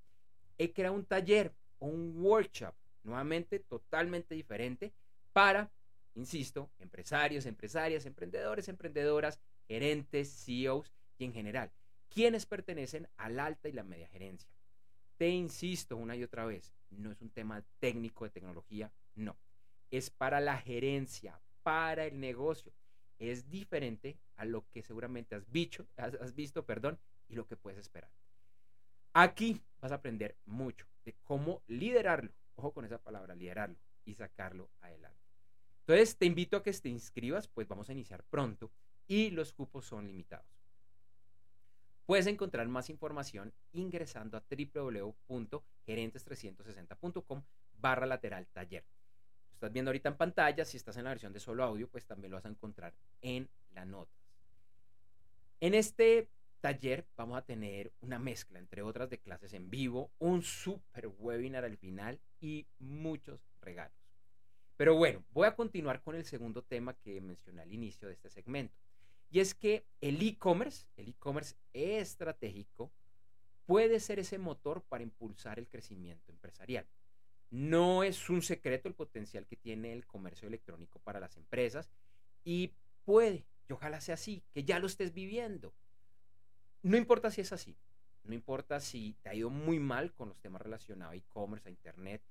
[0.57, 2.73] he creado un taller o un workshop,
[3.03, 4.93] nuevamente totalmente diferente,
[5.33, 5.69] para,
[6.17, 11.71] insisto, empresarios, empresarias, emprendedores, emprendedoras, gerentes, CEOs y en general,
[12.09, 14.49] quienes pertenecen a la alta y la media gerencia.
[15.17, 19.37] Te insisto una y otra vez, no es un tema técnico de tecnología, no.
[19.91, 22.73] Es para la gerencia, para el negocio.
[23.19, 26.99] Es diferente a lo que seguramente has visto, has, visto perdón,
[27.29, 28.11] y lo que puedes esperar.
[29.13, 32.31] Aquí vas a aprender mucho de cómo liderarlo.
[32.55, 35.26] Ojo con esa palabra, liderarlo y sacarlo adelante.
[35.87, 38.71] Entonces te invito a que te inscribas, pues vamos a iniciar pronto
[39.07, 40.45] y los cupos son limitados.
[42.05, 47.43] Puedes encontrar más información ingresando a www.gerentes360.com
[47.79, 48.83] barra lateral taller
[49.57, 52.29] estás viendo ahorita en pantalla, si estás en la versión de solo audio, pues también
[52.29, 54.15] lo vas a encontrar en las notas.
[55.59, 56.29] En este
[56.61, 61.65] taller vamos a tener una mezcla, entre otras, de clases en vivo, un super webinar
[61.65, 64.06] al final y muchos regalos.
[64.77, 68.29] Pero bueno, voy a continuar con el segundo tema que mencioné al inicio de este
[68.29, 68.77] segmento.
[69.29, 72.91] Y es que el e-commerce, el e-commerce estratégico,
[73.65, 76.87] puede ser ese motor para impulsar el crecimiento empresarial.
[77.49, 81.89] No es un secreto el potencial que tiene el comercio electrónico para las empresas
[82.43, 85.73] y puede, y ojalá sea así, que ya lo estés viviendo.
[86.83, 87.75] No importa si es así,
[88.23, 91.71] no importa si te ha ido muy mal con los temas relacionados a e-commerce, a
[91.71, 92.21] Internet,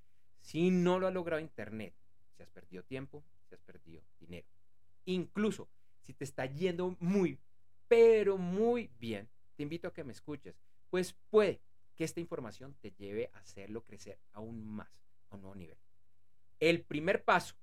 [0.40, 1.94] si no lo ha logrado Internet,
[2.36, 4.46] si has perdido tiempo, si has perdido dinero.
[5.06, 5.68] Incluso
[6.02, 7.38] si te está yendo muy,
[7.88, 11.60] pero muy bien, te invito a que me escuches, pues puede
[11.96, 14.90] que esta información te lleve a hacerlo crecer aún más
[15.30, 15.78] a un nuevo nivel.
[16.60, 17.54] El primer paso,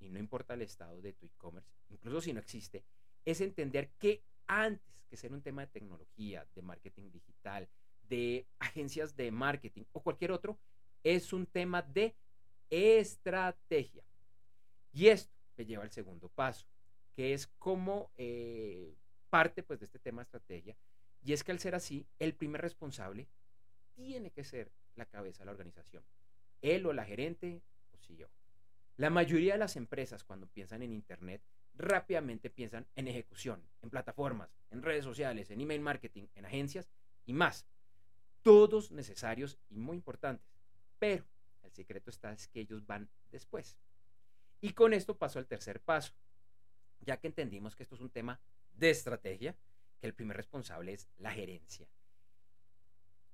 [0.00, 2.84] y no importa el estado de tu e-commerce, incluso si no existe,
[3.24, 7.68] es entender que antes que ser un tema de tecnología, de marketing digital,
[8.08, 10.58] de agencias de marketing o cualquier otro,
[11.04, 12.14] es un tema de
[12.70, 14.02] estrategia.
[14.92, 16.66] Y esto me lleva al segundo paso,
[17.14, 18.94] que es como eh,
[19.30, 20.76] parte pues, de este tema estrategia.
[21.24, 23.28] Y es que al ser así, el primer responsable
[23.94, 26.02] tiene que ser la cabeza de la organización
[26.62, 27.60] él o la gerente
[27.92, 28.28] o si yo.
[28.96, 31.42] La mayoría de las empresas cuando piensan en Internet
[31.74, 36.88] rápidamente piensan en ejecución, en plataformas, en redes sociales, en email marketing, en agencias
[37.26, 37.66] y más.
[38.42, 40.46] Todos necesarios y muy importantes.
[40.98, 41.24] Pero
[41.62, 43.76] el secreto está es que ellos van después.
[44.62, 46.14] Y con esto paso al tercer paso,
[47.00, 48.40] ya que entendimos que esto es un tema
[48.72, 49.56] de estrategia,
[49.98, 51.88] que el primer responsable es la gerencia.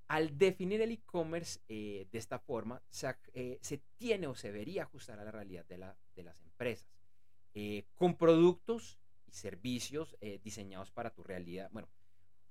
[0.06, 2.82] Al definir el e-commerce eh, de esta forma,
[3.34, 6.88] eh, se, tiene o se debería ajustar a la realidad de, las empresas,
[7.52, 11.90] eh, con productos y servicios diseñados para tu realidad, bueno,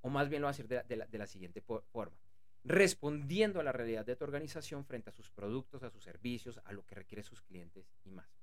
[0.01, 2.15] o más bien lo voy a decir de la siguiente forma,
[2.63, 6.73] respondiendo a la realidad de tu organización frente a sus productos, a sus servicios, a
[6.73, 8.36] lo que requieren sus clientes y más.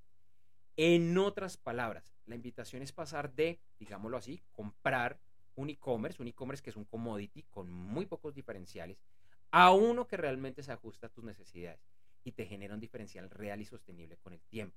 [0.76, 5.20] En otras palabras, la invitación es pasar de, digámoslo así, comprar
[5.54, 8.98] un e-commerce, un e-commerce que es un commodity con muy pocos diferenciales,
[9.52, 11.80] a uno que realmente se ajusta a tus necesidades
[12.24, 14.76] y te genera un diferencial real y sostenible con el tiempo.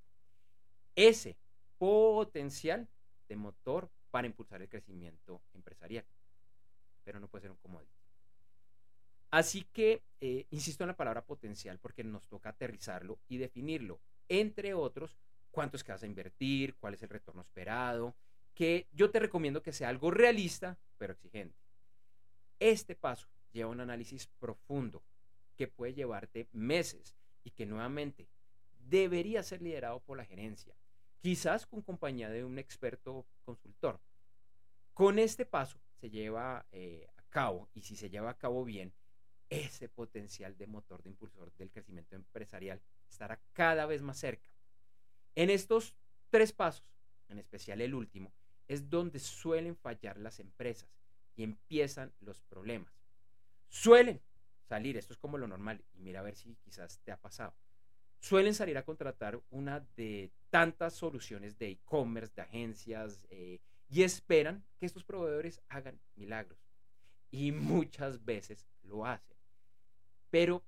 [0.95, 1.35] Ese
[1.79, 2.87] potencial
[3.27, 6.05] de motor para impulsar el crecimiento empresarial,
[7.03, 7.91] pero no puede ser un commodity.
[9.31, 14.73] Así que eh, insisto en la palabra potencial porque nos toca aterrizarlo y definirlo, entre
[14.73, 15.17] otros,
[15.51, 18.15] cuánto es que vas a invertir, cuál es el retorno esperado,
[18.53, 21.57] que yo te recomiendo que sea algo realista, pero exigente.
[22.59, 25.03] Este paso lleva un análisis profundo
[25.55, 28.27] que puede llevarte meses y que nuevamente
[28.79, 30.75] debería ser liderado por la gerencia,
[31.19, 33.99] quizás con compañía de un experto consultor.
[34.93, 38.93] Con este paso se lleva eh, a cabo, y si se lleva a cabo bien,
[39.49, 44.49] ese potencial de motor de impulsor del crecimiento empresarial estará cada vez más cerca.
[45.37, 45.93] En estos
[46.31, 46.83] tres pasos,
[47.29, 48.33] en especial el último,
[48.67, 50.89] es donde suelen fallar las empresas
[51.35, 52.91] y empiezan los problemas.
[53.69, 54.19] Suelen
[54.67, 57.53] salir, esto es como lo normal, y mira a ver si quizás te ha pasado.
[58.19, 63.59] Suelen salir a contratar una de tantas soluciones de e-commerce, de agencias, eh,
[63.89, 66.57] y esperan que estos proveedores hagan milagros.
[67.29, 69.37] Y muchas veces lo hacen.
[70.31, 70.63] Pero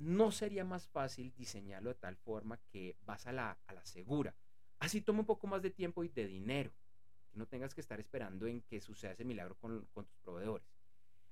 [0.00, 4.34] no sería más fácil diseñarlo de tal forma que vas a la, a la segura.
[4.78, 6.72] Así toma un poco más de tiempo y de dinero
[7.30, 10.66] que no tengas que estar esperando en que suceda ese milagro con, tus proveedores.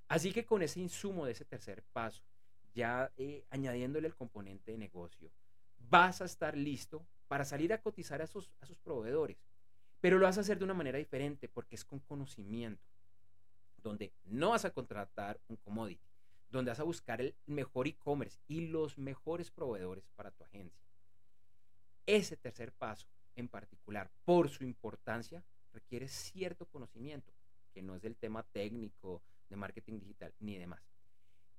[0.08, 2.22] Así que con ese insumo de ese tercer paso,
[2.74, 5.32] ya eh, añadiéndole el componente de negocio,
[5.78, 9.38] vas a estar listo para salir a cotizar a sus, a sus proveedores.
[10.00, 12.86] Pero lo vas a hacer de una manera diferente porque es con conocimiento,
[13.78, 16.07] donde no vas a contratar un commodity,
[16.50, 20.80] donde vas a buscar el mejor e-commerce y los mejores proveedores para tu agencia.
[22.06, 27.32] Ese tercer paso en particular, por su importancia, requiere cierto conocimiento,
[27.72, 30.82] que no es del tema técnico, de marketing digital, ni demás.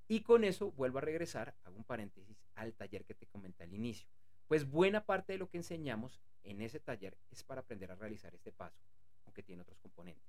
[0.07, 3.73] Y con eso vuelvo a regresar, hago un paréntesis al taller que te comenté al
[3.73, 4.09] inicio.
[4.47, 8.33] Pues buena parte de lo que enseñamos en ese taller es para aprender a realizar
[8.33, 8.81] este paso,
[9.25, 10.27] aunque tiene otros componentes.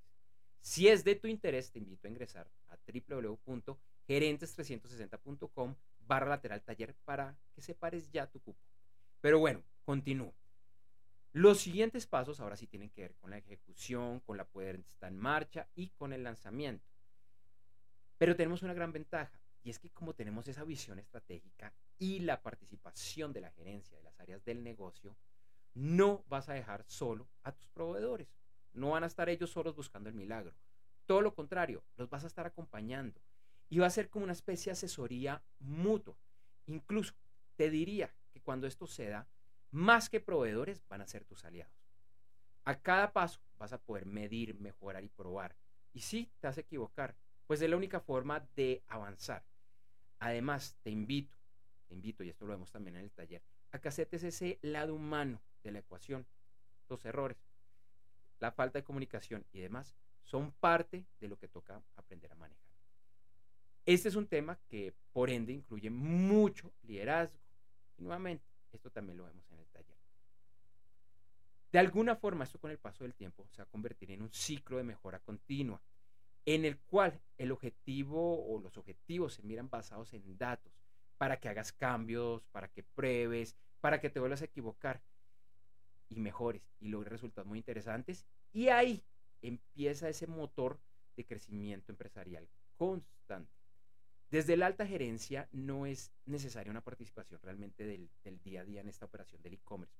[0.60, 2.76] Si es de tu interés, te invito a ingresar a
[4.10, 8.60] www.gerentes360.com barra lateral taller para que separes ya tu cupo.
[9.20, 10.34] Pero bueno, continúo.
[11.32, 15.16] Los siguientes pasos ahora sí tienen que ver con la ejecución, con la puesta en
[15.16, 16.84] marcha y con el lanzamiento.
[18.18, 22.42] Pero tenemos una gran ventaja y es que como tenemos esa visión estratégica y la
[22.42, 25.16] participación de la gerencia de las áreas del negocio,
[25.74, 28.34] no vas a dejar solo a tus proveedores.
[28.72, 30.54] No van a estar ellos solos buscando el milagro.
[31.06, 33.20] Todo lo contrario, los vas a estar acompañando
[33.70, 36.16] y va a ser como una especie de asesoría mutua.
[36.66, 37.14] Incluso
[37.56, 39.26] te diría que cuando esto se da,
[39.70, 41.72] más que proveedores, van a ser tus aliados.
[42.64, 45.56] A cada paso vas a poder medir, mejorar y probar.
[45.92, 47.14] Y si te vas equivocar,
[47.46, 49.44] pues es la única forma de avanzar.
[50.18, 51.36] Además, te invito,
[51.88, 54.94] te invito, y esto lo vemos también en el taller, a que aceptes ese lado
[54.94, 56.26] humano de la ecuación.
[56.88, 57.38] Los errores,
[58.40, 59.94] la falta de comunicación y demás
[60.24, 62.69] son parte de lo que toca aprender a manejar.
[63.86, 67.38] Este es un tema que, por ende, incluye mucho liderazgo.
[67.96, 69.96] Y nuevamente, esto también lo vemos en el taller.
[71.72, 74.32] De alguna forma, esto con el paso del tiempo se va a convertir en un
[74.32, 75.80] ciclo de mejora continua,
[76.44, 80.72] en el cual el objetivo o los objetivos se miran basados en datos,
[81.16, 85.02] para que hagas cambios, para que pruebes, para que te vuelvas a equivocar
[86.08, 88.26] y mejores y logres resultados muy interesantes.
[88.52, 89.04] Y ahí
[89.42, 90.80] empieza ese motor
[91.16, 93.59] de crecimiento empresarial constante.
[94.30, 98.08] Desde la alta gerencia no es necesaria una participación realmente del,
[98.42, 99.96] día a día en esta operación del e-commerce.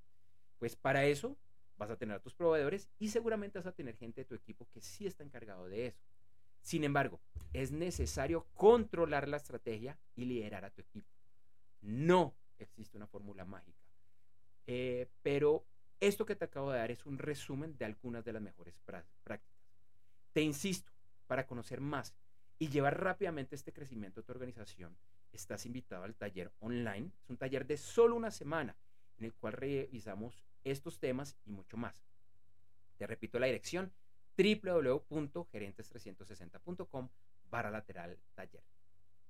[0.57, 1.37] Pues para eso
[1.77, 4.69] vas a tener a tus proveedores y seguramente vas a tener gente de tu equipo
[4.71, 5.99] que sí está encargado de eso.
[6.61, 7.19] Sin embargo,
[7.51, 11.09] es necesario controlar la estrategia y liderar a tu equipo.
[11.81, 13.81] No existe una fórmula mágica.
[14.67, 15.65] Eh, pero
[15.99, 19.43] Esto que te acabo de dar es un resumen de algunas de las mejores prácticas.
[20.33, 20.91] Te insisto,
[21.27, 22.15] para conocer más
[22.61, 24.95] y llevar rápidamente este crecimiento de tu organización,
[25.33, 27.09] estás invitado al taller online.
[27.23, 28.77] Es un taller de solo una semana
[29.17, 32.05] en el cual revisamos estos temas y mucho más.
[32.97, 33.91] Te repito la dirección
[34.37, 37.09] www.gerentes360.com
[37.49, 38.61] barra lateral taller.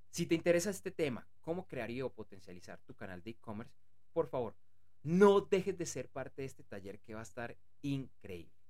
[0.10, 3.78] Si te interesa este tema, cómo crear y o potencializar tu canal de e-commerce,
[4.12, 4.58] por favor,
[5.04, 8.61] no dejes de ser parte de este taller que va a estar increíble.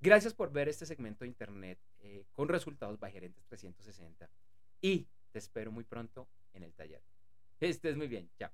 [0.00, 4.28] Gracias por ver este segmento de internet eh, con resultados by Gerentes 360
[4.80, 7.02] y te espero muy pronto en el taller.
[7.60, 8.50] Estés muy bien, chao.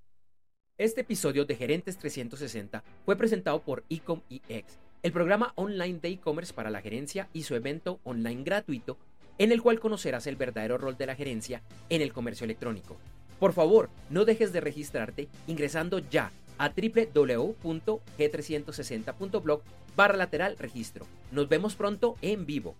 [0.78, 6.54] Este episodio de Gerentes 360 fue presentado por Ecom EX, el programa online de e-commerce
[6.54, 8.96] para la gerencia y su evento online gratuito
[9.38, 12.96] en el cual conocerás el verdadero rol de la gerencia en el comercio electrónico.
[13.40, 19.62] Por favor, no dejes de registrarte ingresando ya a www.g360.blog
[19.96, 21.06] barra lateral registro.
[21.30, 22.74] Nos vemos pronto en vivo.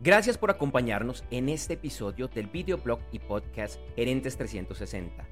[0.00, 5.26] Gracias por acompañarnos en este episodio del videoblog y podcast Gerentes 360.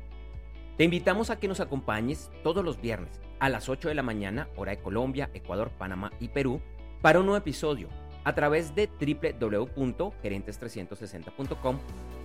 [0.76, 4.48] Te invitamos a que nos acompañes todos los viernes a las 8 de la mañana,
[4.56, 6.60] hora de Colombia, Ecuador, Panamá y Perú,
[7.02, 7.88] para un nuevo episodio
[8.24, 11.78] a través de www.gerentes360.com,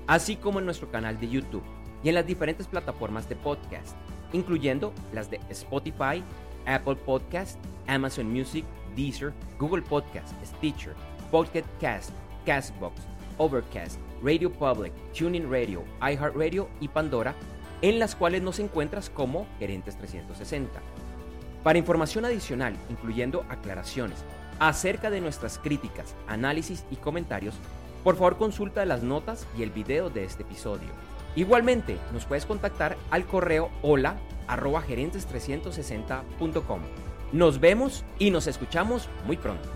[0.08, 1.64] así como en nuestro canal de YouTube
[2.04, 3.98] y en las diferentes plataformas de podcast
[4.34, 6.24] incluyendo las de Spotify,
[6.70, 7.58] Apple Podcast,
[7.88, 8.64] Amazon Music,
[8.96, 10.94] Deezer, Google Podcast, Stitcher,
[11.32, 12.12] Pocket Cast,
[12.46, 13.02] Castbox,
[13.38, 17.36] Overcast, Radio Public, Tuning Radio, iHeartRadio y Pandora,
[17.82, 20.80] en las cuales nos encuentras como Gerentes 360.
[21.64, 24.24] Para información adicional, incluyendo aclaraciones
[24.60, 27.56] acerca de nuestras críticas, análisis y comentarios,
[28.04, 30.90] por favor consulta las notas y el video de este episodio.
[31.36, 34.16] Igualmente, nos puedes contactar al correo hola
[34.50, 36.82] arroba gerentes360.com.
[37.32, 39.70] Nos vemos y nos escuchamos muy pronto.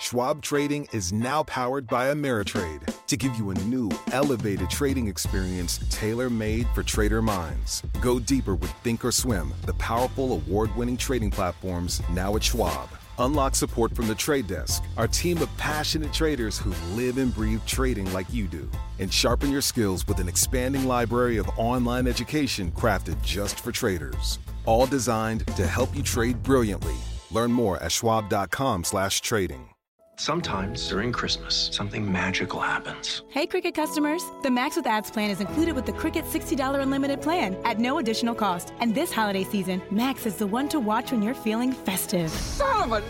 [0.00, 5.78] Schwab Trading is now powered by Ameritrade to give you a new, elevated trading experience
[5.88, 7.82] tailor made for trader minds.
[8.00, 12.88] Go deeper with Thinkorswim, the powerful award winning trading platforms now at Schwab.
[13.18, 17.64] Unlock support from the trade desk, our team of passionate traders who live and breathe
[17.66, 18.70] trading like you do.
[18.98, 24.38] And sharpen your skills with an expanding library of online education crafted just for traders.
[24.64, 26.96] All designed to help you trade brilliantly.
[27.30, 29.73] Learn more at schwab.com/trading.
[30.16, 33.22] Sometimes during Christmas, something magical happens.
[33.30, 34.22] Hey, Cricket customers!
[34.42, 37.98] The Max with Ads plan is included with the Cricket $60 unlimited plan at no
[37.98, 38.72] additional cost.
[38.78, 42.30] And this holiday season, Max is the one to watch when you're feeling festive.
[42.30, 43.02] Son of a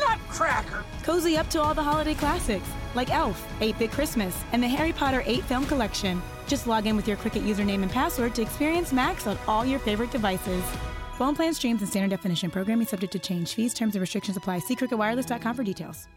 [0.00, 0.84] nutcracker!
[1.02, 4.92] Cozy up to all the holiday classics like Elf, 8 Bit Christmas, and the Harry
[4.92, 6.20] Potter 8 Film Collection.
[6.46, 9.78] Just log in with your Cricket username and password to experience Max on all your
[9.78, 10.62] favorite devices.
[11.14, 13.54] Phone plan streams and standard definition programming subject to change.
[13.54, 14.58] Fees, terms, and restrictions apply.
[14.58, 16.08] See cricketwireless.com for details.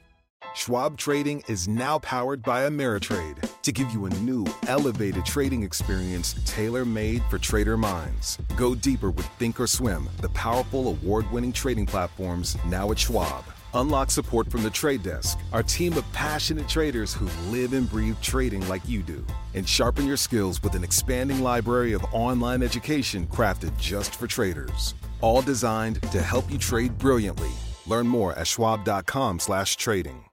[0.55, 6.35] Schwab Trading is now powered by Ameritrade to give you a new, elevated trading experience
[6.45, 8.37] tailor made for trader minds.
[8.55, 13.43] Go deeper with Thinkorswim, the powerful award winning trading platforms now at Schwab.
[13.73, 18.19] Unlock support from the trade desk, our team of passionate traders who live and breathe
[18.21, 19.25] trading like you do.
[19.55, 24.93] And sharpen your skills with an expanding library of online education crafted just for traders.
[25.21, 27.51] All designed to help you trade brilliantly.
[27.87, 30.25] Learn more at schwab.com/trading.